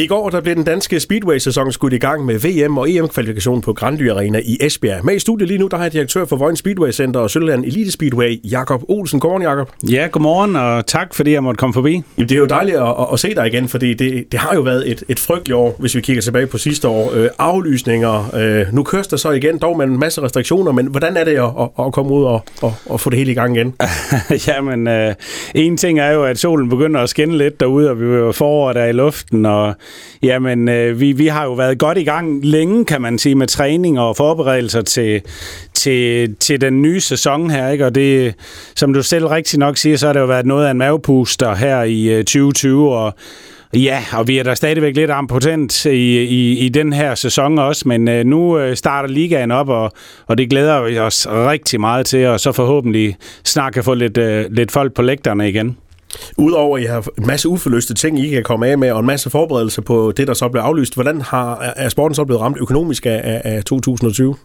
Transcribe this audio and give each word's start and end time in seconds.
I 0.00 0.06
går 0.06 0.30
der 0.30 0.40
blev 0.40 0.54
den 0.54 0.64
danske 0.64 1.00
Speedway-sæson 1.00 1.72
skudt 1.72 1.92
i 1.92 1.98
gang 1.98 2.24
med 2.24 2.38
VM 2.38 2.78
og 2.78 2.90
EM-kvalifikation 2.90 3.60
på 3.60 3.72
Grandly 3.72 4.10
Arena 4.10 4.40
i 4.44 4.58
Esbjerg. 4.60 5.04
Med 5.04 5.14
i 5.14 5.18
studiet 5.18 5.48
lige 5.48 5.58
nu, 5.58 5.66
der 5.66 5.76
har 5.76 5.84
jeg 5.84 5.92
direktør 5.92 6.24
for 6.24 6.36
Vojens 6.36 6.58
Speedway 6.58 6.90
Center 6.90 7.20
og 7.20 7.30
Sølland 7.30 7.64
Elite 7.64 7.90
Speedway, 7.90 8.40
Jakob 8.50 8.82
Olsen. 8.88 9.20
Godmorgen, 9.20 9.42
Jakob. 9.42 9.70
Ja, 9.90 10.08
godmorgen, 10.12 10.56
og 10.56 10.86
tak 10.86 11.14
fordi 11.14 11.32
jeg 11.32 11.42
måtte 11.42 11.58
komme 11.58 11.74
forbi. 11.74 11.92
Jamen, 11.92 12.28
det 12.28 12.32
er 12.32 12.38
jo 12.38 12.46
dejligt 12.46 12.76
at, 12.76 12.94
at, 13.12 13.20
se 13.20 13.34
dig 13.34 13.46
igen, 13.46 13.68
fordi 13.68 13.94
det, 13.94 14.32
det 14.32 14.40
har 14.40 14.54
jo 14.54 14.60
været 14.60 14.90
et, 14.90 15.04
et 15.08 15.18
frygteligt 15.18 15.56
år, 15.56 15.76
hvis 15.78 15.94
vi 15.94 16.00
kigger 16.00 16.22
tilbage 16.22 16.46
på 16.46 16.58
sidste 16.58 16.88
år. 16.88 17.12
Øh, 17.14 17.28
aflysninger, 17.38 18.34
øh, 18.36 18.74
nu 18.74 18.82
køres 18.82 19.06
der 19.06 19.16
så 19.16 19.30
igen, 19.30 19.58
dog 19.58 19.76
med 19.76 19.86
en 19.86 19.98
masse 20.00 20.22
restriktioner, 20.22 20.72
men 20.72 20.86
hvordan 20.86 21.16
er 21.16 21.24
det 21.24 21.36
at, 21.36 21.50
at, 21.60 21.86
at 21.86 21.92
komme 21.92 22.12
ud 22.12 22.24
og, 22.24 22.44
og, 22.62 22.74
og 22.86 23.00
få 23.00 23.10
det 23.10 23.18
hele 23.18 23.30
i 23.30 23.34
gang 23.34 23.56
igen? 23.56 23.74
Jamen, 24.48 24.88
øh, 24.88 25.14
en 25.54 25.76
ting 25.76 26.00
er 26.00 26.10
jo, 26.10 26.24
at 26.24 26.38
solen 26.38 26.68
begynder 26.68 27.00
at 27.00 27.08
skinne 27.08 27.38
lidt 27.38 27.60
derude, 27.60 27.90
og 27.90 28.00
vi 28.00 28.06
er 28.06 28.32
foråret 28.32 28.76
der 28.76 28.84
i 28.84 28.92
luften, 28.92 29.46
og 29.46 29.74
jamen, 30.22 30.68
øh, 30.68 31.00
vi, 31.00 31.12
vi 31.12 31.26
har 31.26 31.44
jo 31.44 31.52
været 31.52 31.78
godt 31.78 31.98
i 31.98 32.04
gang 32.04 32.44
længe, 32.44 32.84
kan 32.84 33.02
man 33.02 33.18
sige, 33.18 33.34
med 33.34 33.46
træning 33.46 34.00
og 34.00 34.16
forberedelser 34.16 34.82
til, 34.82 35.22
til, 35.74 36.34
til 36.34 36.60
den 36.60 36.82
nye 36.82 37.00
sæson 37.00 37.50
her, 37.50 37.68
ikke? 37.68 37.86
og 37.86 37.94
det, 37.94 38.34
som 38.76 38.94
du 38.94 39.02
selv 39.02 39.26
rigtig 39.26 39.58
nok 39.58 39.76
siger, 39.76 39.96
så 39.96 40.06
har 40.06 40.12
det 40.12 40.20
jo 40.20 40.26
været 40.26 40.46
noget 40.46 40.66
af 40.66 40.70
en 40.70 40.78
mavepuster 40.78 41.54
her 41.54 41.82
i 41.82 42.08
øh, 42.08 42.24
2020, 42.24 42.94
og 42.94 43.14
Ja, 43.74 44.04
og 44.12 44.28
vi 44.28 44.38
er 44.38 44.42
der 44.42 44.54
stadigvæk 44.54 44.96
lidt 44.96 45.10
ampotent 45.10 45.84
i, 45.84 46.22
i, 46.22 46.58
i 46.58 46.68
den 46.68 46.92
her 46.92 47.14
sæson 47.14 47.58
også, 47.58 47.88
men 47.88 48.08
øh, 48.08 48.24
nu 48.26 48.58
øh, 48.58 48.76
starter 48.76 49.08
ligaen 49.08 49.50
op, 49.50 49.68
og, 49.68 49.92
og 50.26 50.38
det 50.38 50.50
glæder 50.50 50.82
vi 50.82 50.98
os 50.98 51.26
rigtig 51.30 51.80
meget 51.80 52.06
til, 52.06 52.26
og 52.26 52.40
så 52.40 52.52
forhåbentlig 52.52 53.16
snart 53.44 53.74
kan 53.74 53.84
få 53.84 53.94
lidt, 53.94 54.18
øh, 54.18 54.44
lidt 54.50 54.72
folk 54.72 54.94
på 54.94 55.02
lægterne 55.02 55.48
igen. 55.48 55.76
Udover 56.36 56.76
at 56.76 56.82
I 56.82 56.86
har 56.86 57.04
en 57.18 57.26
masse 57.26 57.48
uforløste 57.48 57.94
ting, 57.94 58.18
I 58.18 58.28
kan 58.28 58.42
komme 58.42 58.66
af 58.66 58.78
med, 58.78 58.92
og 58.92 59.00
en 59.00 59.06
masse 59.06 59.30
forberedelse 59.30 59.82
på 59.82 60.12
det, 60.16 60.28
der 60.28 60.34
så 60.34 60.48
blev 60.48 60.62
aflyst, 60.62 60.94
hvordan 60.94 61.20
har, 61.20 61.72
er 61.76 61.88
sporten 61.88 62.14
så 62.14 62.24
blevet 62.24 62.42
ramt 62.42 62.56
økonomisk 62.60 63.06
af, 63.06 63.40
af 63.44 63.64
2020? 63.64 64.36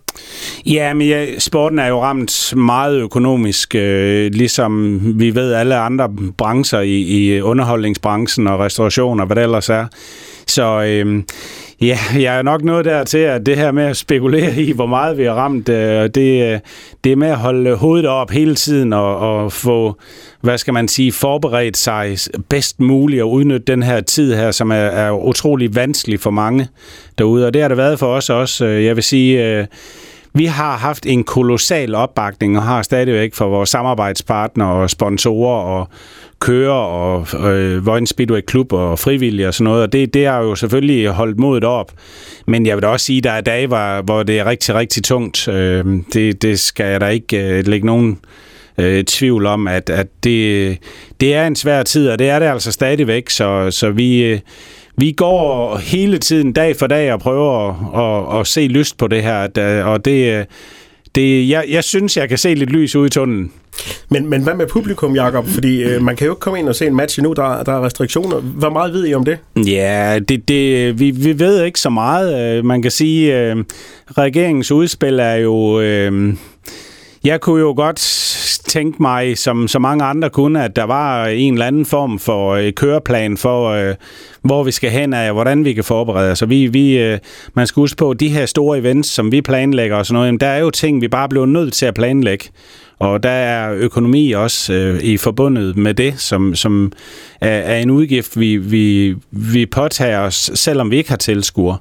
Ja, 0.66 0.94
men 0.94 1.08
ja, 1.08 1.40
sporten 1.40 1.80
er 1.80 1.88
jo 1.88 2.02
ramt 2.02 2.54
meget 2.58 2.96
økonomisk, 2.96 3.76
øh, 3.76 4.32
ligesom 4.34 5.02
vi 5.20 5.36
ved 5.36 5.54
alle 5.54 5.76
andre 5.76 6.10
brancher 6.38 6.80
i, 6.80 7.02
i 7.02 7.42
underholdningsbranchen 7.42 8.48
og 8.48 8.60
restaurationer, 8.60 9.24
og 9.24 9.28
hvad 9.28 9.36
det 9.36 9.44
ellers 9.44 9.70
er. 9.70 9.86
Så 10.48 10.84
øh, 10.84 11.24
Ja, 11.82 11.98
jeg 12.16 12.38
er 12.38 12.42
nok 12.42 12.64
nået 12.64 12.86
dertil, 12.86 13.18
at 13.18 13.46
det 13.46 13.58
her 13.58 13.72
med 13.72 13.84
at 13.84 13.98
spekulere 13.98 14.56
i, 14.56 14.72
hvor 14.72 14.86
meget 14.86 15.18
vi 15.18 15.24
har 15.24 15.34
ramt, 15.34 15.70
øh, 15.70 16.10
det, 16.16 16.54
øh, 16.54 16.60
det 17.04 17.12
er 17.12 17.16
med 17.16 17.28
at 17.28 17.38
holde 17.38 17.76
hovedet 17.76 18.08
op 18.08 18.32
hele 18.32 18.56
tiden 18.56 18.94
og, 18.94 19.18
og 19.18 19.52
få, 19.52 19.98
hvad 20.42 20.58
skal 20.58 20.74
man 20.74 20.88
sige, 20.88 21.12
forberedt 21.12 21.78
sig 21.78 22.18
bedst 22.50 22.80
muligt 22.80 23.22
og 23.22 23.32
udnytte 23.32 23.66
den 23.72 23.84
her 23.84 24.02
tid 24.02 24.36
her, 24.36 24.52
som 24.52 24.72
er, 24.72 24.76
er 24.76 25.12
utrolig 25.12 25.76
vanskelig 25.76 26.20
for 26.20 26.32
mange 26.32 26.68
derude. 27.18 27.46
Og 27.46 27.54
det 27.54 27.62
har 27.62 27.70
det 27.70 27.78
været 27.78 28.00
for 28.00 28.08
os 28.08 28.30
også. 28.30 28.66
Øh, 28.66 28.86
jeg 28.86 28.96
vil 28.96 29.04
sige, 29.04 29.46
øh, 29.46 29.66
vi 30.34 30.46
har 30.46 30.78
haft 30.78 31.06
en 31.06 31.24
kolossal 31.24 31.96
opbakning 31.96 32.58
og 32.58 32.64
har 32.64 32.82
stadigvæk 32.82 33.34
for 33.34 33.48
vores 33.48 33.70
samarbejdspartnere 33.70 34.70
og 34.70 34.90
sponsorer 34.90 35.64
og 35.64 35.88
kører 36.40 36.72
og 36.72 37.28
øh, 37.54 37.86
Vojens 37.86 38.10
Speedway 38.10 38.42
Klub 38.42 38.74
og 38.74 39.00
frivillige 39.00 39.48
og 39.48 39.54
sådan 39.54 39.64
noget, 39.64 39.84
og 39.84 39.94
det, 39.94 40.14
det 40.14 40.28
har 40.28 40.40
jo 40.40 40.56
selvfølgelig 40.56 41.08
holdt 41.08 41.40
modet 41.40 41.64
op. 41.64 41.92
Men 42.48 42.66
jeg 42.66 42.76
vil 42.76 42.84
da 42.84 42.88
også 42.88 43.06
sige, 43.06 43.18
at 43.18 43.24
der 43.24 43.32
er 43.32 43.42
dage, 43.42 43.68
hvor, 43.68 44.02
hvor 44.02 44.24
det 44.24 44.40
er 44.40 44.46
rigtig, 44.46 44.76
rigtig 44.76 45.04
tungt. 45.04 45.48
Øh, 45.48 45.86
det, 46.14 46.42
det 46.42 46.60
skal 46.60 46.92
jeg 46.92 47.02
da 47.02 47.08
ikke 47.08 47.58
øh, 47.58 47.68
lægge 47.68 47.86
nogen 47.86 48.20
øh, 48.78 49.04
tvivl 49.04 49.46
om, 49.46 49.68
at, 49.68 49.90
at 49.90 50.08
det, 50.24 50.78
det 51.20 51.34
er 51.34 51.48
en 51.48 51.56
svær 51.56 51.84
tid, 51.84 52.10
og 52.10 52.20
det 52.20 52.30
er 52.30 52.40
det 52.40 52.46
altså 52.46 52.72
stadigvæk, 52.72 53.30
så, 53.30 53.72
så 53.72 53.92
vi... 53.92 54.24
Øh, 54.24 54.40
vi 54.98 55.12
går 55.12 55.78
hele 55.78 56.18
tiden 56.18 56.54
dag 56.54 56.76
for 56.76 56.88
dag 56.88 57.14
og 57.14 57.20
prøver 57.20 57.70
at, 57.70 58.34
at, 58.34 58.40
at 58.40 58.48
se 58.48 58.68
lyst 58.68 58.98
på 58.98 59.08
det 59.08 59.24
her, 59.24 59.48
øh, 59.58 59.88
og 59.88 60.06
det, 60.06 60.40
øh, 60.40 60.46
det, 61.16 61.50
jeg, 61.50 61.66
jeg 61.70 61.84
synes, 61.84 62.18
jeg 62.18 62.30
kan 62.30 62.38
se 62.38 62.54
lidt 62.54 62.70
lys 62.70 62.96
ud 62.96 63.06
i 63.08 63.10
tunnelen. 63.10 63.52
Men, 64.10 64.30
men 64.30 64.44
hvad 64.44 64.54
med 64.54 64.68
publikum, 64.68 65.16
Jakob? 65.16 65.48
Fordi 65.48 65.84
øh, 65.84 66.02
man 66.02 66.16
kan 66.16 66.26
jo 66.26 66.34
ikke 66.34 66.40
komme 66.40 66.60
ind 66.60 66.70
og 66.70 66.76
se 66.76 66.88
en 66.88 66.96
match 66.96 67.20
endnu, 67.20 67.34
der, 67.34 67.64
der 67.64 67.74
er 67.74 67.86
restriktioner. 67.86 68.40
Hvor 68.40 68.70
meget 68.70 68.94
ved 68.94 69.08
I 69.08 69.14
om 69.14 69.26
det? 69.26 69.38
Ja, 69.56 70.20
det, 70.30 70.48
det, 70.48 71.00
vi, 71.00 71.12
vi 71.12 71.40
ved 71.40 71.64
ikke 71.64 71.80
så 71.80 71.90
meget. 71.90 72.58
Øh, 72.58 72.66
man 72.66 72.82
kan 72.82 72.92
sige, 72.92 73.40
øh, 73.40 73.56
regeringens 74.18 74.72
udspil 74.72 75.20
er 75.20 75.36
jo... 75.36 75.80
Øh, 75.80 76.34
jeg 77.24 77.42
kunne 77.42 77.62
jo 77.62 77.74
godt 77.76 78.00
tænke 78.68 79.02
mig, 79.02 79.38
som 79.38 79.68
så 79.68 79.80
mange 79.80 80.04
andre 80.04 80.30
kunne, 80.30 80.64
at 80.64 80.76
der 80.76 80.84
var 80.84 81.26
en 81.26 81.54
eller 81.54 81.66
anden 81.66 81.86
form 81.86 82.20
for 82.20 82.52
øh, 82.52 82.74
køreplan 82.74 83.38
for, 83.38 83.70
øh, 83.70 83.96
hvor 84.42 84.64
vi 84.64 84.72
skal 84.72 84.92
hen 84.92 85.14
af, 85.14 85.34
hvordan 85.34 85.66
vi 85.66 85.74
kan 85.74 85.84
forberede 85.84 86.32
os. 86.32 86.50
vi, 86.50 86.68
vi, 86.68 86.98
øh, 86.98 87.20
man 87.54 87.68
skal 87.68 87.82
huske 87.82 87.98
på, 87.98 88.12
at 88.12 88.20
de 88.20 88.30
her 88.30 88.46
store 88.46 88.78
events, 88.78 89.10
som 89.10 89.32
vi 89.32 89.42
planlægger 89.42 89.96
og 89.96 90.06
sådan 90.06 90.16
noget, 90.16 90.28
jamen, 90.28 90.40
der 90.40 90.48
er 90.48 90.60
jo 90.60 90.70
ting, 90.70 91.02
vi 91.02 91.08
bare 91.08 91.30
bliver 91.30 91.46
nødt 91.46 91.74
til 91.74 91.86
at 91.86 91.94
planlægge. 91.94 92.46
Og 93.00 93.24
der 93.24 93.30
er 93.30 93.74
økonomi 93.74 94.32
også 94.32 94.74
øh, 94.74 95.04
i 95.04 95.18
forbundet 95.18 95.78
med 95.78 95.94
det, 95.94 96.20
som, 96.20 96.56
som 96.56 96.92
er, 97.42 97.50
er 97.50 97.78
en 97.78 97.90
udgift, 97.90 98.40
vi, 98.40 98.58
vi, 98.58 99.16
vi 99.32 99.66
påtager 99.66 100.20
os, 100.20 100.52
selvom 100.54 100.92
vi 100.92 100.98
ikke 100.98 101.10
har 101.10 101.18
tilskuer. 101.18 101.76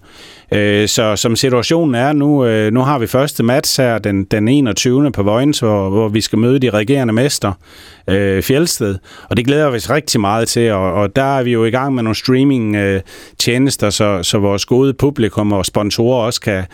Øh, 0.52 0.88
så 0.88 1.16
som 1.16 1.36
situationen 1.36 1.94
er 1.94 2.12
nu, 2.12 2.44
øh, 2.44 2.72
nu 2.72 2.80
har 2.80 2.98
vi 2.98 3.06
første 3.06 3.42
match 3.42 3.80
her 3.80 3.98
den, 3.98 4.24
den 4.24 4.48
21. 4.48 5.12
på 5.12 5.22
Vojens, 5.22 5.58
hvor, 5.58 5.90
hvor 5.90 6.08
vi 6.08 6.20
skal 6.20 6.38
møde 6.38 6.58
de 6.58 6.70
regerende 6.70 7.12
mester, 7.12 7.52
øh, 8.08 8.42
Fjeldsted. 8.42 8.98
Og 9.30 9.36
det 9.36 9.46
glæder 9.46 9.70
vi 9.70 9.76
os 9.76 9.90
rigtig 9.90 10.20
meget 10.20 10.48
til, 10.48 10.72
og, 10.72 10.92
og 10.92 11.16
der 11.16 11.38
er 11.38 11.42
vi 11.42 11.52
jo 11.52 11.64
i 11.64 11.70
gang 11.70 11.94
med 11.94 12.02
nogle 12.02 12.16
streaming-tjenester, 12.48 13.86
øh, 13.86 13.92
så, 13.92 14.22
så 14.22 14.38
vores 14.38 14.66
gode 14.66 14.94
publikum 14.94 15.52
og 15.52 15.66
sponsorer 15.66 16.24
også 16.24 16.40
kan, 16.40 16.64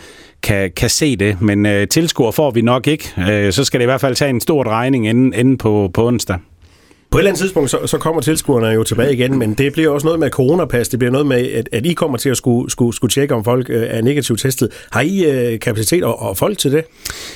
kan, 0.43 0.71
kan 0.75 0.89
se 0.89 1.15
det. 1.15 1.41
Men 1.41 1.65
øh, 1.65 1.87
tilskuer 1.87 2.31
får 2.31 2.51
vi 2.51 2.61
nok 2.61 2.87
ikke. 2.87 3.11
Øh, 3.29 3.53
så 3.53 3.63
skal 3.63 3.79
det 3.79 3.83
i 3.83 3.85
hvert 3.85 4.01
fald 4.01 4.15
tage 4.15 4.29
en 4.29 4.41
stor 4.41 4.63
drejning 4.63 5.07
inden, 5.07 5.33
inden 5.33 5.57
på, 5.57 5.91
på 5.93 6.07
onsdag. 6.07 6.37
På 7.11 7.17
et 7.17 7.21
eller 7.21 7.29
andet 7.29 7.39
tidspunkt, 7.39 7.69
så, 7.69 7.77
så 7.85 7.97
kommer 7.97 8.21
tilskuerne 8.21 8.67
jo 8.67 8.83
tilbage 8.83 9.13
igen, 9.13 9.39
men 9.39 9.53
det 9.53 9.73
bliver 9.73 9.89
også 9.89 10.07
noget 10.07 10.19
med 10.19 10.29
coronapas. 10.29 10.89
Det 10.89 10.99
bliver 10.99 11.11
noget 11.11 11.27
med, 11.27 11.51
at, 11.51 11.69
at 11.71 11.85
I 11.85 11.93
kommer 11.93 12.17
til 12.17 12.29
at 12.29 12.37
skulle, 12.37 12.71
skulle, 12.71 12.95
skulle 12.95 13.11
tjekke, 13.11 13.35
om 13.35 13.43
folk 13.43 13.69
øh, 13.69 13.83
er 13.89 14.01
negativt 14.01 14.39
testet. 14.39 14.69
Har 14.91 15.01
I 15.01 15.25
øh, 15.25 15.59
kapacitet 15.59 16.03
og, 16.03 16.21
og 16.21 16.37
folk 16.37 16.57
til 16.57 16.71
det? 16.71 16.83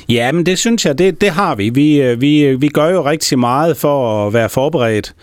Ja, 0.09 0.31
men 0.31 0.45
det 0.45 0.57
synes 0.57 0.85
jeg, 0.85 0.97
det, 0.97 1.21
det 1.21 1.29
har 1.29 1.55
vi. 1.55 1.69
Vi, 1.69 2.01
øh, 2.01 2.21
vi. 2.21 2.55
vi 2.55 2.67
gør 2.67 2.89
jo 2.89 3.05
rigtig 3.05 3.39
meget 3.39 3.77
for 3.77 4.27
at 4.27 4.33
være 4.33 4.49
forberedt 4.49 5.13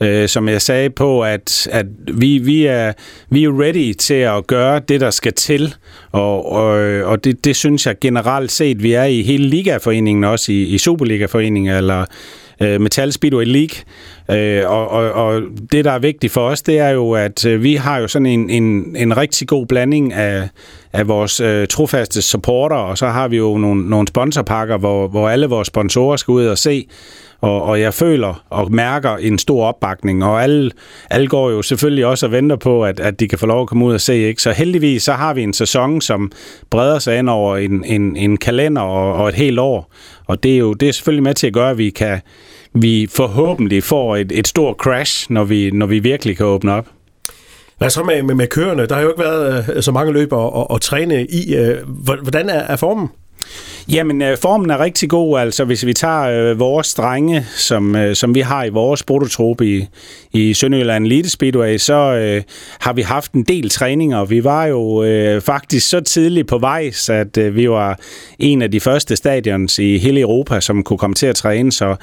øh, 0.00 0.28
som 0.28 0.48
jeg 0.48 0.62
sagde 0.62 0.90
på, 0.90 1.22
at, 1.22 1.68
at 1.70 1.86
vi, 2.14 2.38
vi, 2.38 2.66
er, 2.66 2.92
vi 3.30 3.44
er 3.44 3.60
ready 3.60 3.92
til 3.92 4.14
at 4.14 4.46
gøre 4.46 4.80
det, 4.88 5.00
der 5.00 5.10
skal 5.10 5.32
til, 5.32 5.74
og, 6.12 6.52
og, 6.52 6.72
og 7.04 7.24
det, 7.24 7.44
det 7.44 7.56
synes 7.56 7.86
jeg 7.86 7.96
generelt 8.00 8.52
set, 8.52 8.82
vi 8.82 8.92
er 8.92 9.04
i 9.04 9.22
hele 9.22 9.44
Ligaforeningen, 9.44 10.24
også 10.24 10.52
i, 10.52 10.62
i 10.62 10.78
Superligaforeningen, 10.78 11.76
eller 11.76 12.04
øh, 12.60 12.80
Metal 12.80 13.12
Speedway 13.12 13.44
League. 13.44 13.76
Øh, 14.30 14.70
og, 14.70 14.88
og, 14.88 15.12
og 15.12 15.42
det, 15.72 15.84
der 15.84 15.90
er 15.90 15.98
vigtigt 15.98 16.32
for 16.32 16.40
os, 16.40 16.62
det 16.62 16.78
er 16.78 16.88
jo, 16.88 17.12
at 17.12 17.46
øh, 17.46 17.62
vi 17.62 17.74
har 17.74 17.98
jo 17.98 18.08
sådan 18.08 18.26
en, 18.26 18.50
en, 18.50 18.96
en 18.96 19.16
rigtig 19.16 19.48
god 19.48 19.66
blanding 19.66 20.12
af, 20.12 20.48
af 20.92 21.08
vores 21.08 21.40
øh, 21.40 21.66
trofaste 21.66 22.22
supporter, 22.22 22.76
og 22.76 22.98
så 22.98 23.06
har 23.06 23.28
vi 23.28 23.36
jo 23.36 23.58
nogle, 23.58 23.88
nogle 23.88 24.08
sponsorpakker, 24.08 24.78
hvor, 24.78 25.08
hvor 25.08 25.28
alle 25.28 25.46
vores 25.46 25.68
sponsorer 25.68 26.16
skal 26.16 26.32
ud 26.32 26.46
og 26.46 26.58
se, 26.58 26.86
og, 27.44 27.62
og 27.62 27.80
jeg 27.80 27.94
føler 27.94 28.44
og 28.50 28.72
mærker 28.72 29.16
en 29.16 29.38
stor 29.38 29.66
opbakning, 29.66 30.24
og 30.24 30.42
alle, 30.42 30.70
alle 31.10 31.26
går 31.26 31.50
jo 31.50 31.62
selvfølgelig 31.62 32.06
også 32.06 32.26
og 32.26 32.32
venter 32.32 32.56
på, 32.56 32.84
at, 32.84 33.00
at 33.00 33.20
de 33.20 33.28
kan 33.28 33.38
få 33.38 33.46
lov 33.46 33.62
at 33.62 33.68
komme 33.68 33.84
ud 33.84 33.94
og 33.94 34.00
se. 34.00 34.14
Ikke? 34.14 34.42
Så 34.42 34.52
heldigvis 34.52 35.02
så 35.02 35.12
har 35.12 35.34
vi 35.34 35.42
en 35.42 35.52
sæson, 35.52 36.00
som 36.00 36.32
breder 36.70 36.98
sig 36.98 37.18
ind 37.18 37.28
over 37.28 37.56
en, 37.56 37.84
en, 37.84 38.16
en 38.16 38.36
kalender 38.36 38.82
og, 38.82 39.12
og 39.12 39.28
et 39.28 39.34
helt 39.34 39.58
år, 39.58 39.92
og 40.26 40.42
det 40.42 40.54
er 40.54 40.58
jo 40.58 40.72
det 40.72 40.88
er 40.88 40.92
selvfølgelig 40.92 41.22
med 41.22 41.34
til 41.34 41.46
at 41.46 41.52
gøre, 41.52 41.70
at 41.70 41.78
vi 41.78 41.90
kan 41.90 42.20
vi 42.74 43.08
forhåbentlig 43.10 43.84
får 43.84 44.16
et, 44.16 44.32
et 44.32 44.48
stort 44.48 44.76
crash, 44.76 45.32
når 45.32 45.44
vi, 45.44 45.70
når 45.70 45.86
vi 45.86 45.98
virkelig 45.98 46.36
kan 46.36 46.46
åbne 46.46 46.72
op. 46.72 46.86
Hvad 47.78 47.90
så 47.90 48.02
med, 48.02 48.22
med, 48.22 48.34
med 48.34 48.46
køerne? 48.46 48.86
Der 48.86 48.94
har 48.94 49.02
jo 49.02 49.08
ikke 49.08 49.22
været 49.22 49.64
øh, 49.76 49.82
så 49.82 49.92
mange 49.92 50.12
løb 50.12 50.32
at, 50.32 50.50
at, 50.56 50.66
at 50.74 50.80
træne 50.80 51.26
i. 51.26 51.54
Øh, 51.56 51.76
hvordan 52.22 52.48
er, 52.48 52.58
er 52.58 52.76
formen? 52.76 53.08
Jamen, 53.92 54.22
øh, 54.22 54.38
formen 54.38 54.70
er 54.70 54.80
rigtig 54.80 55.10
god. 55.10 55.38
Altså, 55.38 55.64
hvis 55.64 55.86
vi 55.86 55.92
tager 55.92 56.22
øh, 56.22 56.58
vores 56.58 56.94
drenge, 56.94 57.46
som, 57.56 57.96
øh, 57.96 58.14
som 58.14 58.34
vi 58.34 58.40
har 58.40 58.64
i 58.64 58.68
vores 58.68 59.02
prototrope 59.02 59.66
i, 59.66 59.86
i 60.32 60.54
Sønderjylland 60.54 61.06
Elite 61.06 61.30
Speedway, 61.30 61.76
så 61.76 61.94
øh, 61.94 62.42
har 62.80 62.92
vi 62.92 63.02
haft 63.02 63.32
en 63.32 63.42
del 63.42 63.70
træninger. 63.70 64.24
Vi 64.24 64.44
var 64.44 64.66
jo 64.66 65.02
øh, 65.02 65.40
faktisk 65.40 65.88
så 65.88 66.00
tidligt 66.00 66.48
på 66.48 66.58
vej, 66.58 66.90
at 67.08 67.38
øh, 67.38 67.56
vi 67.56 67.70
var 67.70 67.98
en 68.38 68.62
af 68.62 68.70
de 68.70 68.80
første 68.80 69.16
stadions 69.16 69.78
i 69.78 69.98
hele 69.98 70.20
Europa, 70.20 70.60
som 70.60 70.82
kunne 70.82 70.98
komme 70.98 71.14
til 71.14 71.26
at 71.26 71.36
træne. 71.36 71.72
Så 71.72 71.96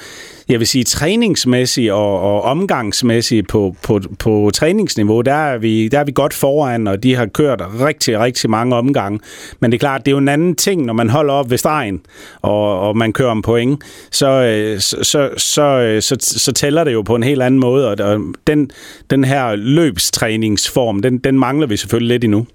jeg 0.50 0.60
vil 0.60 0.68
sige, 0.68 0.84
træningsmæssigt 0.84 1.92
og, 1.92 2.20
og 2.20 2.42
omgangsmæssigt 2.42 3.48
på, 3.48 3.76
på, 3.84 4.00
på 4.20 4.52
træningsniveau, 4.54 5.22
der 5.22 5.34
er, 5.34 5.58
vi, 5.58 5.88
der 5.88 6.00
er 6.00 6.04
vi 6.04 6.12
godt 6.16 6.34
foran, 6.34 6.88
og 6.88 7.04
de 7.04 7.16
har 7.16 7.26
kørt 7.26 7.62
rigtig, 7.80 8.20
rigtig 8.20 8.50
mange 8.50 8.76
omgange. 8.76 9.20
Men 9.60 9.72
det 9.72 9.78
er 9.78 9.80
klart, 9.80 10.06
det 10.06 10.12
er 10.12 10.12
jo 10.12 10.18
en 10.18 10.28
anden 10.28 10.56
ting, 10.56 10.86
når 10.86 10.94
man 10.94 11.10
holder 11.10 11.34
op 11.34 11.50
ved 11.50 11.58
stregen, 11.72 12.02
og, 12.42 12.80
og 12.80 12.98
man 12.98 13.14
kører 13.14 13.30
om 13.30 13.42
point, 13.42 13.84
så, 14.12 14.28
øh, 14.28 14.80
så, 14.80 14.98
så, 15.04 15.30
så, 15.38 15.98
så, 16.02 16.16
så 16.20 16.52
tæller 16.52 16.84
det 16.84 16.94
jo 16.94 17.02
på 17.02 17.16
en 17.16 17.24
helt 17.24 17.42
anden 17.42 17.60
måde, 17.60 17.88
og, 17.90 17.96
og 18.00 18.20
den, 18.48 18.72
den 19.10 19.24
her 19.24 19.56
løbstræningsform, 19.56 21.02
den, 21.02 21.18
den 21.18 21.40
mangler 21.40 21.68
vi 21.68 21.78
selvfølgelig 21.78 22.10
lidt 22.10 22.24
endnu. 22.24 22.46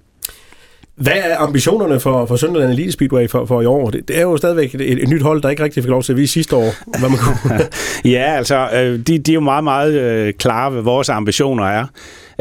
Hvad 0.95 1.13
er 1.15 1.37
ambitionerne 1.37 1.99
for, 1.99 2.25
for 2.25 2.35
Sønderland 2.35 2.71
Elite 2.71 2.91
Speedway 2.91 3.29
for, 3.29 3.45
for 3.45 3.61
i 3.61 3.65
år? 3.65 3.89
Det, 3.89 4.07
det 4.07 4.17
er 4.17 4.21
jo 4.21 4.37
stadigvæk 4.37 4.75
et, 4.75 5.01
et 5.03 5.09
nyt 5.09 5.21
hold, 5.21 5.41
der 5.41 5.49
ikke 5.49 5.63
rigtig 5.63 5.83
fik 5.83 5.89
lov 5.89 6.03
til 6.03 6.13
at 6.13 6.17
vise 6.17 6.33
sidste 6.33 6.55
år, 6.55 6.99
hvad 6.99 7.09
man 7.09 7.19
kunne. 7.19 7.59
ja, 8.15 8.37
altså, 8.37 8.69
øh, 8.73 8.99
de, 8.99 9.19
de 9.19 9.31
er 9.31 9.33
jo 9.33 9.39
meget, 9.39 9.63
meget 9.63 9.93
øh, 9.93 10.33
klare, 10.33 10.69
hvad 10.69 10.81
vores 10.81 11.09
ambitioner 11.09 11.65
er. 11.65 11.85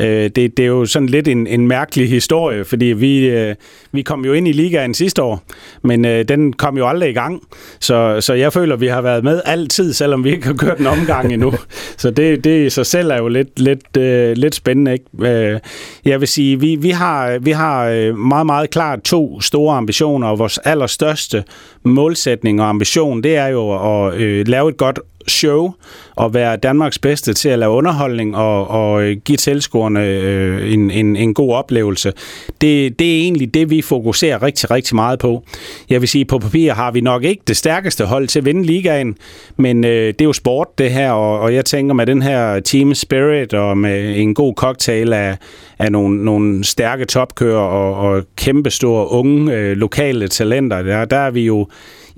Øh, 0.00 0.06
det, 0.06 0.37
det 0.56 0.58
er 0.58 0.66
jo 0.66 0.84
sådan 0.84 1.08
lidt 1.08 1.28
en, 1.28 1.46
en 1.46 1.69
mærkelig 1.69 2.08
historie, 2.08 2.64
fordi 2.64 2.84
vi, 2.84 3.28
øh, 3.28 3.54
vi 3.93 4.02
kom 4.02 4.25
jo 4.25 4.32
ind 4.32 4.48
i 4.48 4.52
ligaen 4.52 4.94
sidste 4.94 5.22
år, 5.22 5.43
men 5.82 6.04
øh, 6.04 6.25
den 6.28 6.52
kom 6.52 6.78
jo 6.78 6.88
aldrig 6.88 7.10
i 7.10 7.12
gang. 7.12 7.43
Så, 7.81 8.20
så 8.20 8.34
jeg 8.34 8.52
føler, 8.52 8.76
vi 8.76 8.87
har 8.87 9.00
været 9.00 9.25
med 9.25 9.40
altid, 9.44 9.93
selvom 9.93 10.25
vi 10.25 10.31
ikke 10.31 10.46
har 10.46 10.54
kørt 10.54 10.78
en 10.78 10.87
omgang 10.87 11.32
endnu. 11.32 11.52
så 12.02 12.10
det, 12.10 12.44
det 12.44 12.66
i 12.66 12.70
sig 12.70 12.87
selv 12.87 13.10
er 13.10 13.16
jo 13.16 13.28
lidt, 13.28 13.60
lidt, 13.60 13.96
øh, 13.96 14.37
lidt 14.37 14.54
spændende. 14.54 14.93
Ikke? 14.93 15.54
Øh, 15.54 15.60
jeg 16.04 16.20
vil 16.20 16.28
sige, 16.28 16.60
vi, 16.60 16.76
vi 16.76 16.90
har, 16.90 17.38
vi 17.38 17.50
har 17.50 17.87
øh, 17.87 18.19
meget, 18.19 18.46
meget 18.46 18.70
klart 18.70 19.02
to 19.02 19.40
store 19.40 19.76
ambitioner, 19.76 20.28
og 20.28 20.38
vores 20.38 20.58
allerstørste 20.58 21.44
målsætning 21.82 22.60
og 22.60 22.69
ambition, 22.69 23.22
det 23.22 23.37
er 23.37 23.46
jo 23.46 23.70
at 23.70 24.14
øh, 24.14 24.48
lave 24.48 24.69
et 24.69 24.76
godt 24.76 24.98
show 25.28 25.73
og 26.17 26.34
være 26.34 26.56
Danmarks 26.56 26.99
bedste 26.99 27.34
til 27.34 27.49
at 27.49 27.58
lave 27.58 27.73
underholdning 27.73 28.37
og, 28.37 28.69
og 28.69 29.02
øh, 29.02 29.17
give 29.25 29.37
tilskuerne 29.37 30.06
øh, 30.06 30.73
en, 30.73 30.90
en, 30.90 31.17
en 31.17 31.34
god 31.34 31.55
oplevelse. 31.55 32.12
Det, 32.61 32.99
det 32.99 33.17
er 33.17 33.20
egentlig 33.20 33.55
det, 33.55 33.70
vi 33.70 33.82
fokuserer 33.82 34.43
rigtig, 34.43 34.70
rigtig 34.70 34.94
meget 34.94 35.19
på. 35.19 35.43
Jeg 35.90 36.00
vil 36.00 36.08
sige, 36.08 36.25
på 36.25 36.38
papir 36.38 36.73
har 36.73 36.90
vi 36.90 37.00
nok 37.00 37.25
ikke 37.25 37.43
det 37.46 37.56
stærkeste 37.56 38.05
hold 38.05 38.28
til 38.28 38.38
at 38.38 38.44
vinde 38.44 38.64
ligaen, 38.64 39.17
men 39.56 39.84
øh, 39.84 40.06
det 40.06 40.20
er 40.20 40.25
jo 40.25 40.32
sport 40.32 40.78
det 40.78 40.90
her, 40.90 41.11
og, 41.11 41.40
og 41.40 41.55
jeg 41.55 41.64
tænker 41.64 41.94
med 41.94 42.06
den 42.06 42.22
her 42.22 42.61
team 42.61 42.94
spirit 42.94 43.55
og 43.55 43.79
med 43.79 44.17
en 44.17 44.34
god 44.34 44.55
cocktail 44.55 45.12
af, 45.12 45.37
af 45.79 45.93
nogle, 45.93 46.25
nogle 46.25 46.64
stærke 46.64 47.05
topkører 47.05 47.58
og, 47.58 47.94
og 47.94 48.22
kæmpestore 48.37 49.11
unge 49.11 49.55
øh, 49.55 49.76
lokale 49.76 50.29
talenter, 50.29 50.82
der, 50.82 51.05
der 51.05 51.17
er 51.17 51.31
vi 51.31 51.40
jo 51.40 51.67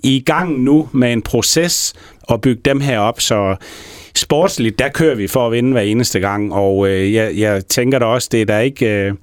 i 0.03 0.21
gang 0.27 0.61
nu 0.61 0.89
med 0.93 1.13
en 1.13 1.23
proces 1.23 1.95
og 2.23 2.41
bygge 2.41 2.63
dem 2.65 2.81
her 2.81 2.99
op, 2.99 3.21
så 3.21 3.57
sportsligt, 4.15 4.79
der 4.79 4.89
kører 4.89 5.15
vi 5.15 5.27
for 5.27 5.47
at 5.47 5.53
vinde 5.53 5.73
hver 5.73 5.81
eneste 5.81 6.21
gang, 6.21 6.53
og 6.53 6.89
øh, 6.89 7.15
jeg, 7.15 7.37
jeg 7.37 7.67
tænker 7.67 7.99
da 7.99 8.05
også, 8.05 8.29
det 8.33 8.41
er 8.41 8.45
der 8.45 8.59
ikke... 8.59 8.87
Øh, 8.87 9.15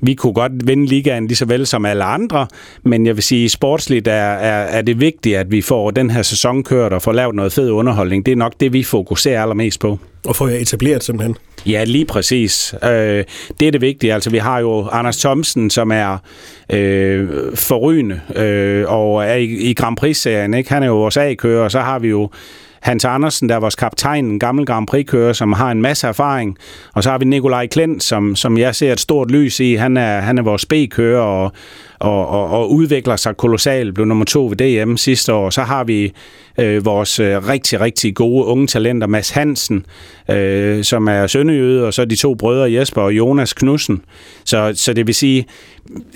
vi 0.00 0.14
kunne 0.14 0.32
godt 0.32 0.66
vinde 0.66 0.86
ligaen 0.86 1.26
lige 1.26 1.36
så 1.36 1.44
vel 1.44 1.66
som 1.66 1.84
alle 1.84 2.04
andre, 2.04 2.46
men 2.82 3.06
jeg 3.06 3.16
vil 3.16 3.22
sige, 3.22 3.48
sportsligt 3.48 4.08
er, 4.08 4.12
er, 4.12 4.78
er 4.78 4.82
det 4.82 5.00
vigtigt, 5.00 5.36
at 5.36 5.50
vi 5.50 5.62
får 5.62 5.90
den 5.90 6.10
her 6.10 6.22
sæson 6.22 6.62
kørt 6.62 6.92
og 6.92 7.02
får 7.02 7.12
lavet 7.12 7.34
noget 7.34 7.52
fed 7.52 7.70
underholdning. 7.70 8.26
Det 8.26 8.32
er 8.32 8.36
nok 8.36 8.52
det, 8.60 8.72
vi 8.72 8.82
fokuserer 8.82 9.42
allermest 9.42 9.80
på. 9.80 9.98
Og 10.26 10.36
får 10.36 10.48
jeg 10.48 10.60
etableret 10.60 11.04
simpelthen? 11.04 11.36
Ja, 11.66 11.84
lige 11.84 12.04
præcis. 12.04 12.74
Øh, 12.84 13.24
det 13.60 13.66
er 13.66 13.70
det 13.70 13.80
vigtige. 13.80 14.14
Altså, 14.14 14.30
vi 14.30 14.38
har 14.38 14.58
jo 14.58 14.88
Anders 14.88 15.16
Thomsen, 15.16 15.70
som 15.70 15.92
er 15.92 16.18
øh, 16.72 17.28
forrygende 17.54 18.20
øh, 18.36 18.84
og 18.88 19.24
er 19.24 19.34
i, 19.34 19.44
i 19.44 19.74
Grand 19.74 19.96
Prix-serien. 19.96 20.54
Ikke? 20.54 20.72
Han 20.72 20.82
er 20.82 20.86
jo 20.86 20.98
vores 20.98 21.16
A-kører, 21.16 21.64
og 21.64 21.70
så 21.70 21.80
har 21.80 21.98
vi 21.98 22.08
jo 22.08 22.30
Hans 22.82 23.04
Andersen, 23.04 23.48
der 23.48 23.54
er 23.54 23.60
vores 23.60 23.74
kaptajn, 23.74 24.24
en 24.24 24.38
gammel 24.38 24.66
Grand 24.66 24.86
Prix-kører, 24.86 25.32
som 25.32 25.52
har 25.52 25.70
en 25.70 25.82
masse 25.82 26.06
erfaring. 26.06 26.58
Og 26.94 27.02
så 27.02 27.10
har 27.10 27.18
vi 27.18 27.24
Nikolaj 27.24 27.66
Klint, 27.66 28.02
som, 28.02 28.36
som 28.36 28.58
jeg 28.58 28.74
ser 28.74 28.92
et 28.92 29.00
stort 29.00 29.30
lys 29.30 29.60
i. 29.60 29.74
Han 29.74 29.96
er, 29.96 30.20
han 30.20 30.38
er 30.38 30.42
vores 30.42 30.66
B-kører 30.66 31.20
og, 31.20 31.52
og, 32.02 32.28
og, 32.28 32.48
og 32.48 32.72
udvikler 32.72 33.16
sig 33.16 33.36
kolossalt. 33.36 33.94
Blev 33.94 34.06
nummer 34.06 34.24
to 34.24 34.46
ved 34.46 34.56
DM 34.56 34.96
sidste 34.96 35.32
år. 35.32 35.50
Så 35.50 35.62
har 35.62 35.84
vi 35.84 36.12
øh, 36.58 36.84
vores 36.84 37.20
øh, 37.20 37.48
rigtig, 37.48 37.80
rigtig 37.80 38.14
gode 38.14 38.44
unge 38.44 38.66
talenter, 38.66 39.06
Mads 39.06 39.30
Hansen, 39.30 39.86
øh, 40.30 40.84
som 40.84 41.08
er 41.08 41.26
sønderjøde, 41.26 41.86
og 41.86 41.94
så 41.94 42.04
de 42.04 42.16
to 42.16 42.34
brødre 42.34 42.72
Jesper 42.72 43.02
og 43.02 43.12
Jonas 43.12 43.52
Knudsen. 43.52 44.02
Så, 44.44 44.72
så 44.74 44.92
det 44.92 45.06
vil 45.06 45.14
sige, 45.14 45.46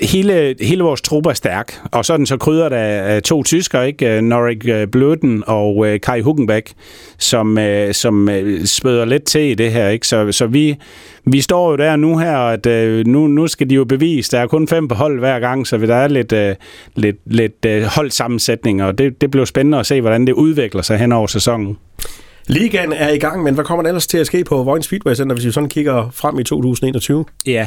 hele, 0.00 0.54
hele 0.60 0.82
vores 0.82 1.00
truppe 1.00 1.30
er 1.30 1.34
stærk, 1.34 1.80
og 1.92 2.04
så 2.04 2.16
den 2.16 2.26
så 2.26 2.36
krydder 2.36 2.68
der 2.68 3.16
øh, 3.16 3.22
to 3.22 3.42
tyskere, 3.42 3.86
ikke? 3.86 4.22
Norik 4.22 4.68
øh, 4.68 4.80
øh 4.80 4.88
Bløden 4.88 5.42
og 5.46 5.86
øh, 5.86 6.00
Kai 6.00 6.20
Hugenbæk, 6.20 6.72
som, 7.18 7.58
øh, 7.58 7.94
som 7.94 8.28
øh, 8.28 8.64
spøder 8.64 9.04
lidt 9.04 9.24
til 9.24 9.40
i 9.40 9.54
det 9.54 9.72
her. 9.72 9.88
Ikke? 9.88 10.06
Så, 10.06 10.32
så 10.32 10.46
vi, 10.46 10.76
vi 11.24 11.40
står 11.40 11.70
jo 11.70 11.76
der 11.76 11.96
nu 11.96 12.18
her, 12.18 12.36
at 12.36 12.66
øh, 12.66 13.06
nu, 13.06 13.26
nu 13.26 13.46
skal 13.46 13.70
de 13.70 13.74
jo 13.74 13.84
bevise, 13.84 14.30
der 14.36 14.42
er 14.42 14.46
kun 14.46 14.68
fem 14.68 14.88
på 14.88 14.94
hold 14.94 15.18
hver 15.18 15.40
gang, 15.40 15.66
så 15.66 15.75
der 15.80 15.94
er 15.94 16.08
lidt, 16.08 16.32
øh, 16.32 16.54
lidt, 16.94 17.16
lidt 17.26 17.64
øh, 17.66 17.82
holdsammensætning, 17.82 18.82
og 18.82 18.98
det, 18.98 19.20
det 19.20 19.30
bliver 19.30 19.44
spændende 19.44 19.78
at 19.78 19.86
se, 19.86 20.00
hvordan 20.00 20.26
det 20.26 20.32
udvikler 20.32 20.82
sig 20.82 20.98
hen 20.98 21.12
over 21.12 21.26
sæsonen. 21.26 21.78
Ligaen 22.48 22.92
er 22.92 23.08
i 23.08 23.18
gang, 23.18 23.42
men 23.42 23.54
hvad 23.54 23.64
kommer 23.64 23.82
der 23.82 23.88
ellers 23.88 24.06
til 24.06 24.18
at 24.18 24.26
ske 24.26 24.44
på 24.44 24.62
Vojens 24.62 24.86
Speedway 24.86 25.14
Center, 25.14 25.34
hvis 25.34 25.46
vi 25.46 25.52
sådan 25.52 25.68
kigger 25.68 26.10
frem 26.12 26.38
i 26.38 26.44
2021? 26.44 27.24
Ja, 27.46 27.66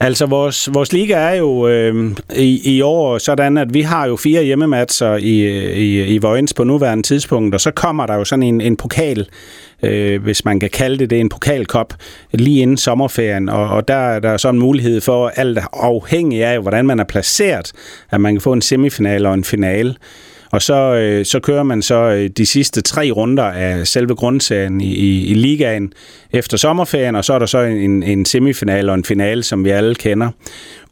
altså 0.00 0.26
vores, 0.26 0.68
vores 0.74 0.92
liga 0.92 1.14
er 1.14 1.34
jo 1.34 1.68
øh, 1.68 2.10
i, 2.36 2.76
i 2.76 2.80
år 2.80 3.18
sådan, 3.18 3.58
at 3.58 3.74
vi 3.74 3.80
har 3.80 4.06
jo 4.06 4.16
fire 4.16 4.42
hjemmematcher 4.42 5.16
i, 5.16 5.46
i, 5.72 6.04
i 6.04 6.18
Vojens 6.18 6.54
på 6.54 6.64
nuværende 6.64 7.02
tidspunkt, 7.02 7.54
og 7.54 7.60
så 7.60 7.70
kommer 7.70 8.06
der 8.06 8.14
jo 8.14 8.24
sådan 8.24 8.42
en, 8.42 8.60
en 8.60 8.76
pokal, 8.76 9.28
øh, 9.82 10.22
hvis 10.22 10.44
man 10.44 10.60
kan 10.60 10.70
kalde 10.70 10.98
det 10.98 11.10
det, 11.10 11.20
en 11.20 11.28
pokalkop, 11.28 11.94
lige 12.32 12.60
inden 12.62 12.76
sommerferien, 12.76 13.48
og, 13.48 13.68
og 13.68 13.88
der 13.88 13.94
er 13.94 14.20
der 14.20 14.36
så 14.36 14.48
en 14.48 14.58
mulighed 14.58 15.00
for, 15.00 15.28
alt 15.28 15.58
afhængig 15.72 16.44
af, 16.44 16.60
hvordan 16.60 16.86
man 16.86 17.00
er 17.00 17.04
placeret, 17.04 17.72
at 18.10 18.20
man 18.20 18.34
kan 18.34 18.40
få 18.40 18.52
en 18.52 18.62
semifinale 18.62 19.28
og 19.28 19.34
en 19.34 19.44
finale. 19.44 19.94
Og 20.50 20.62
så, 20.62 20.94
øh, 20.94 21.24
så 21.24 21.40
kører 21.40 21.62
man 21.62 21.82
så 21.82 21.94
øh, 21.94 22.28
de 22.28 22.46
sidste 22.46 22.80
tre 22.80 23.10
runder 23.10 23.44
af 23.44 23.86
selve 23.86 24.14
grundserien 24.14 24.80
i, 24.80 24.94
i, 24.94 25.26
i 25.26 25.34
ligaen 25.34 25.92
efter 26.32 26.56
sommerferien, 26.56 27.14
og 27.14 27.24
så 27.24 27.32
er 27.32 27.38
der 27.38 27.46
så 27.46 27.58
en, 27.58 28.02
en 28.02 28.24
semifinal 28.24 28.88
og 28.88 28.94
en 28.94 29.04
finale, 29.04 29.42
som 29.42 29.64
vi 29.64 29.70
alle 29.70 29.94
kender. 29.94 30.30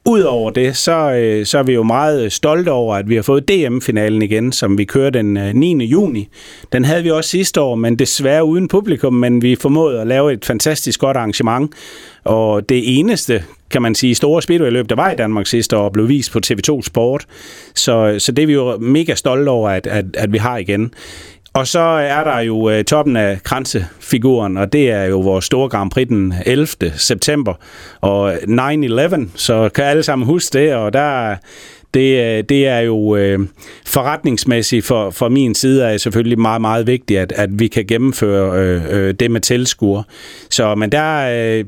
Udover 0.09 0.51
det, 0.51 0.77
så, 0.77 1.13
øh, 1.13 1.47
så 1.47 1.59
er 1.59 1.63
vi 1.63 1.73
jo 1.73 1.83
meget 1.83 2.25
øh, 2.25 2.31
stolte 2.31 2.73
over, 2.73 2.97
at 2.97 3.09
vi 3.09 3.15
har 3.15 3.23
fået 3.23 3.49
DM-finalen 3.49 4.23
igen, 4.23 4.53
som 4.53 4.79
vi 4.79 4.85
kører 4.85 5.11
den 5.11 5.37
øh, 5.37 5.55
9. 5.55 5.85
Juni. 5.85 6.29
Den 6.73 6.85
havde 6.85 7.03
vi 7.03 7.11
også 7.11 7.31
sidste 7.31 7.61
år, 7.61 7.75
men 7.75 7.97
desværre 7.97 8.45
uden 8.45 8.69
publikum, 8.69 9.15
men 9.15 9.43
vi 9.43 9.57
formåede 9.57 10.01
at 10.01 10.07
lave 10.07 10.33
et 10.33 10.45
fantastisk 10.45 11.01
godt 11.01 11.17
arrangement. 11.17 11.73
Og 12.25 12.69
det 12.69 12.99
eneste, 12.99 13.45
kan 13.71 13.83
man 13.83 13.95
sige, 13.95 14.15
store 14.15 14.43
speedway-løb, 14.43 14.89
der 14.89 14.97
var 14.97 15.11
i 15.11 15.17
Danmark 15.17 15.47
sidste 15.47 15.77
år, 15.77 15.89
blev 15.89 16.09
vist 16.09 16.33
på 16.33 16.41
TV2 16.47 16.83
Sport. 16.83 17.27
Så, 17.75 18.17
så 18.19 18.33
det 18.33 18.43
er 18.43 18.47
vi 18.47 18.53
jo 18.53 18.77
mega 18.79 19.15
stolte 19.15 19.49
over, 19.49 19.71
at, 19.71 19.87
at, 19.87 20.05
at 20.15 20.33
vi 20.33 20.39
har 20.39 20.57
igen. 20.57 20.95
Og 21.57 21.67
så 21.67 21.81
er 21.81 22.25
der 22.25 22.41
jo 22.41 22.71
øh, 22.71 22.85
toppen 22.85 23.17
af 23.17 23.43
kransefiguren, 23.43 24.57
og 24.57 24.73
det 24.73 24.91
er 24.91 25.05
jo 25.05 25.21
vores 25.21 25.45
store 25.45 25.69
Grand 25.69 25.91
Prix 25.91 26.09
den 26.09 26.35
11. 26.47 26.67
september, 26.97 27.55
og 28.01 28.35
9-11, 28.35 29.29
så 29.35 29.71
kan 29.75 29.85
alle 29.85 30.03
sammen 30.03 30.27
huske 30.27 30.59
det, 30.59 30.75
og 30.75 30.93
der 30.93 31.37
det, 31.95 32.39
øh, 32.39 32.45
det 32.49 32.67
er 32.67 32.79
jo 32.79 33.17
øh, 33.17 33.39
forretningsmæssigt 33.87 34.87
for, 34.87 35.11
for 35.11 35.29
min 35.29 35.55
side 35.55 35.85
er 35.85 35.97
selvfølgelig 35.97 36.39
meget, 36.39 36.61
meget 36.61 36.87
vigtigt, 36.87 37.21
at, 37.21 37.33
at 37.33 37.51
vi 37.53 37.69
kan 37.69 37.87
gennemføre 37.87 38.61
øh, 38.61 38.83
øh, 38.91 39.15
det 39.15 39.31
med 39.31 39.41
tilskuer. 39.41 40.03
Så, 40.51 40.75
men 40.75 40.93
der, 40.93 41.29
øh, 41.59 41.65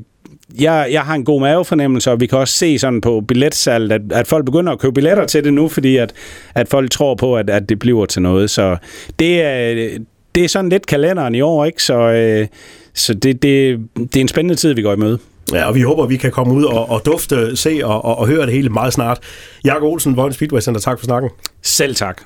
jeg, 0.61 0.87
jeg 0.91 1.01
har 1.01 1.15
en 1.15 1.25
god 1.25 1.41
mavefornemmelse, 1.41 2.11
og 2.11 2.19
vi 2.19 2.27
kan 2.27 2.37
også 2.37 2.53
se 2.53 2.79
sådan 2.79 3.01
på 3.01 3.21
billetsalget, 3.27 3.91
at, 3.91 4.01
at 4.11 4.27
folk 4.27 4.45
begynder 4.45 4.73
at 4.73 4.79
købe 4.79 4.93
billetter 4.93 5.25
til 5.25 5.43
det 5.43 5.53
nu, 5.53 5.67
fordi 5.67 5.97
at, 5.97 6.13
at 6.55 6.67
folk 6.67 6.91
tror 6.91 7.15
på, 7.15 7.37
at, 7.37 7.49
at 7.49 7.69
det 7.69 7.79
bliver 7.79 8.05
til 8.05 8.21
noget. 8.21 8.49
Så 8.49 8.77
det 9.19 9.41
er, 9.41 9.89
det 10.35 10.43
er 10.43 10.47
sådan 10.47 10.69
lidt 10.69 10.85
kalenderen 10.85 11.35
i 11.35 11.41
år, 11.41 11.65
ikke? 11.65 11.83
Så, 11.83 11.99
øh, 11.99 12.47
så 12.93 13.13
det, 13.13 13.43
det, 13.43 13.79
det 13.97 14.15
er 14.15 14.21
en 14.21 14.27
spændende 14.27 14.55
tid, 14.55 14.73
vi 14.73 14.81
går 14.81 14.93
i 14.93 14.97
møde. 14.97 15.19
Ja, 15.53 15.65
og 15.65 15.75
vi 15.75 15.81
håber, 15.81 16.03
at 16.03 16.09
vi 16.09 16.17
kan 16.17 16.31
komme 16.31 16.53
ud 16.53 16.63
og, 16.63 16.89
og 16.89 17.01
dufte, 17.05 17.55
se 17.55 17.81
og, 17.83 18.05
og, 18.05 18.17
og 18.17 18.27
høre 18.27 18.45
det 18.45 18.53
hele 18.53 18.69
meget 18.69 18.93
snart. 18.93 19.19
Jakob 19.65 19.83
Olsen, 19.83 20.17
Vojens 20.17 20.35
Speedway 20.35 20.61
Center, 20.61 20.81
tak 20.81 20.99
for 20.99 21.05
snakken. 21.05 21.29
Selv 21.61 21.95
tak. 21.95 22.21